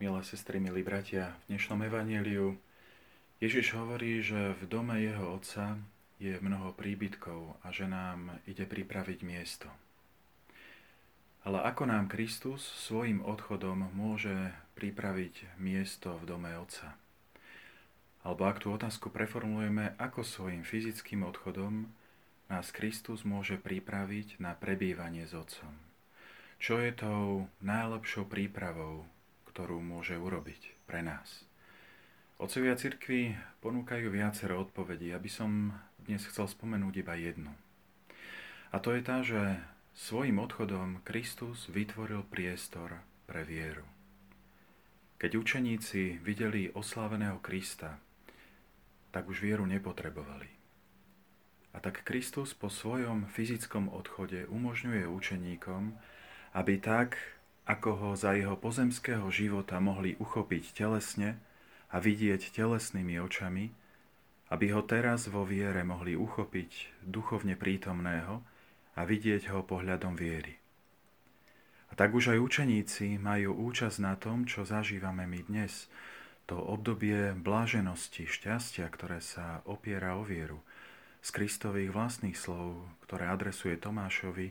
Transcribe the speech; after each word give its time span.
Milé 0.00 0.24
sestry, 0.24 0.56
milí 0.64 0.80
bratia, 0.80 1.36
v 1.44 1.52
dnešnom 1.52 1.84
evaníliu 1.84 2.56
Ježiš 3.36 3.76
hovorí, 3.76 4.24
že 4.24 4.56
v 4.56 4.62
dome 4.64 4.96
jeho 4.96 5.36
otca 5.36 5.76
je 6.16 6.40
mnoho 6.40 6.72
príbytkov 6.72 7.60
a 7.60 7.68
že 7.68 7.84
nám 7.84 8.40
ide 8.48 8.64
pripraviť 8.64 9.20
miesto. 9.20 9.68
Ale 11.44 11.60
ako 11.60 11.84
nám 11.84 12.08
Kristus 12.08 12.64
svojim 12.64 13.20
odchodom 13.20 13.92
môže 13.92 14.56
pripraviť 14.72 15.60
miesto 15.60 16.16
v 16.16 16.32
dome 16.32 16.48
otca? 16.56 16.96
Alebo 18.24 18.48
ak 18.48 18.64
tú 18.64 18.72
otázku 18.72 19.12
preformulujeme, 19.12 20.00
ako 20.00 20.24
svojim 20.24 20.64
fyzickým 20.64 21.28
odchodom 21.28 21.92
nás 22.48 22.72
Kristus 22.72 23.28
môže 23.28 23.60
pripraviť 23.60 24.40
na 24.40 24.56
prebývanie 24.56 25.28
s 25.28 25.36
Otcom. 25.36 25.76
Čo 26.56 26.80
je 26.80 26.88
tou 26.96 27.52
najlepšou 27.60 28.24
prípravou 28.32 29.04
ktorú 29.50 29.82
môže 29.82 30.14
urobiť 30.14 30.86
pre 30.86 31.02
nás. 31.02 31.42
Otcovia 32.40 32.78
cirkvi 32.78 33.34
ponúkajú 33.60 34.08
viacero 34.08 34.62
odpovedí, 34.62 35.12
aby 35.12 35.28
som 35.28 35.74
dnes 36.06 36.22
chcel 36.24 36.48
spomenúť 36.48 36.94
iba 37.02 37.12
jednu. 37.18 37.52
A 38.70 38.78
to 38.78 38.94
je 38.94 39.02
tá, 39.02 39.20
že 39.20 39.58
svojim 39.92 40.38
odchodom 40.38 41.02
Kristus 41.02 41.66
vytvoril 41.68 42.22
priestor 42.30 43.02
pre 43.26 43.42
vieru. 43.44 43.84
Keď 45.20 45.36
učeníci 45.36 46.22
videli 46.24 46.72
osláveného 46.72 47.36
Krista, 47.44 48.00
tak 49.12 49.28
už 49.28 49.44
vieru 49.44 49.68
nepotrebovali. 49.68 50.48
A 51.70 51.78
tak 51.78 52.02
Kristus 52.02 52.56
po 52.56 52.72
svojom 52.72 53.28
fyzickom 53.28 53.92
odchode 53.92 54.48
umožňuje 54.48 55.04
učeníkom, 55.06 55.94
aby 56.56 56.80
tak, 56.80 57.20
ako 57.70 57.90
ho 57.94 58.10
za 58.18 58.34
jeho 58.34 58.58
pozemského 58.58 59.30
života 59.30 59.78
mohli 59.78 60.18
uchopiť 60.18 60.74
telesne 60.74 61.38
a 61.94 62.02
vidieť 62.02 62.50
telesnými 62.50 63.22
očami, 63.22 63.70
aby 64.50 64.66
ho 64.74 64.82
teraz 64.82 65.30
vo 65.30 65.46
viere 65.46 65.86
mohli 65.86 66.18
uchopiť 66.18 67.02
duchovne 67.06 67.54
prítomného 67.54 68.42
a 68.98 69.00
vidieť 69.06 69.54
ho 69.54 69.62
pohľadom 69.62 70.18
viery. 70.18 70.58
A 71.90 71.92
tak 71.94 72.10
už 72.10 72.34
aj 72.34 72.42
učeníci 72.42 73.22
majú 73.22 73.54
účasť 73.70 73.98
na 74.02 74.18
tom, 74.18 74.50
čo 74.50 74.66
zažívame 74.66 75.30
my 75.30 75.46
dnes, 75.46 75.86
to 76.50 76.58
obdobie 76.58 77.30
bláženosti, 77.38 78.26
šťastia, 78.26 78.90
ktoré 78.90 79.22
sa 79.22 79.62
opiera 79.62 80.18
o 80.18 80.26
vieru, 80.26 80.58
z 81.22 81.28
Kristových 81.30 81.94
vlastných 81.94 82.34
slov, 82.34 82.82
ktoré 83.06 83.30
adresuje 83.30 83.78
Tomášovi, 83.78 84.50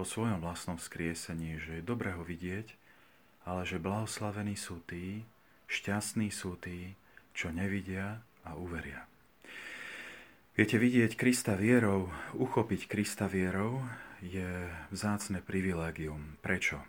po 0.00 0.08
svojom 0.08 0.40
vlastnom 0.40 0.80
skriesení, 0.80 1.60
že 1.60 1.76
je 1.76 1.84
dobré 1.84 2.16
ho 2.16 2.24
vidieť, 2.24 2.72
ale 3.44 3.68
že 3.68 3.76
blahoslavení 3.76 4.56
sú 4.56 4.80
tí, 4.88 5.28
šťastní 5.68 6.32
sú 6.32 6.56
tí, 6.56 6.96
čo 7.36 7.52
nevidia 7.52 8.24
a 8.48 8.56
uveria. 8.56 9.04
Viete, 10.56 10.80
vidieť 10.80 11.20
Krista 11.20 11.52
vierou, 11.52 12.08
uchopiť 12.32 12.88
Krista 12.88 13.28
vierou 13.28 13.84
je 14.24 14.72
vzácne 14.88 15.44
privilégium. 15.44 16.40
Prečo? 16.40 16.80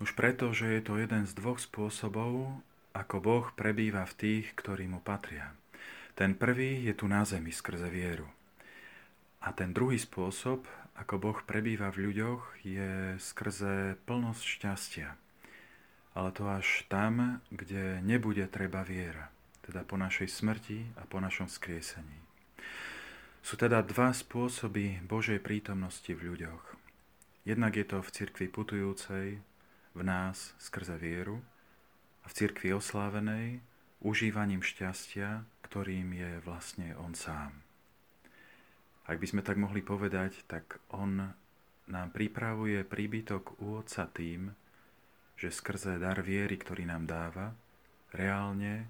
Už 0.00 0.16
preto, 0.16 0.56
že 0.56 0.72
je 0.72 0.80
to 0.88 0.96
jeden 0.96 1.28
z 1.28 1.36
dvoch 1.36 1.60
spôsobov, 1.60 2.64
ako 2.96 3.16
Boh 3.20 3.46
prebýva 3.52 4.08
v 4.08 4.16
tých, 4.16 4.56
ktorí 4.56 4.88
mu 4.88 5.04
patria. 5.04 5.52
Ten 6.16 6.32
prvý 6.32 6.88
je 6.88 6.96
tu 6.96 7.04
na 7.04 7.28
zemi 7.28 7.52
skrze 7.52 7.92
vieru. 7.92 8.24
A 9.44 9.52
ten 9.52 9.76
druhý 9.76 10.00
spôsob, 10.00 10.64
ako 10.98 11.14
Boh 11.22 11.38
prebýva 11.46 11.94
v 11.94 12.10
ľuďoch, 12.10 12.66
je 12.66 13.14
skrze 13.22 13.94
plnosť 14.02 14.42
šťastia. 14.42 15.08
Ale 16.18 16.34
to 16.34 16.50
až 16.50 16.82
tam, 16.90 17.38
kde 17.54 18.02
nebude 18.02 18.42
treba 18.50 18.82
viera, 18.82 19.30
teda 19.62 19.86
po 19.86 19.94
našej 19.94 20.26
smrti 20.26 20.98
a 20.98 21.06
po 21.06 21.22
našom 21.22 21.46
skriesení. 21.46 22.18
Sú 23.38 23.54
teda 23.54 23.86
dva 23.86 24.10
spôsoby 24.10 24.98
Božej 25.06 25.38
prítomnosti 25.38 26.10
v 26.10 26.34
ľuďoch. 26.34 26.64
Jednak 27.46 27.78
je 27.78 27.86
to 27.86 28.02
v 28.02 28.12
cirkvi 28.12 28.46
putujúcej, 28.50 29.38
v 29.94 30.00
nás 30.02 30.52
skrze 30.58 30.98
vieru, 30.98 31.38
a 32.22 32.28
v 32.28 32.36
cirkvi 32.44 32.74
oslávenej 32.74 33.62
užívaním 34.02 34.60
šťastia, 34.60 35.46
ktorým 35.64 36.12
je 36.12 36.42
vlastne 36.44 36.92
On 36.98 37.14
sám. 37.14 37.67
Ak 39.08 39.16
by 39.16 39.26
sme 39.26 39.40
tak 39.40 39.56
mohli 39.56 39.80
povedať, 39.80 40.44
tak 40.44 40.84
On 40.92 41.16
nám 41.88 42.08
pripravuje 42.12 42.84
príbytok 42.84 43.64
u 43.64 43.80
Otca 43.80 44.04
tým, 44.12 44.52
že 45.38 45.48
skrze 45.48 45.96
dar 45.96 46.20
viery, 46.20 46.60
ktorý 46.60 46.84
nám 46.84 47.08
dáva, 47.08 47.56
reálne 48.12 48.84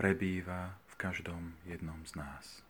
prebýva 0.00 0.80
v 0.88 0.94
každom 0.96 1.52
jednom 1.68 2.00
z 2.08 2.16
nás. 2.16 2.64